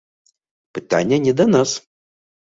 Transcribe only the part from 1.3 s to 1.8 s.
да нас.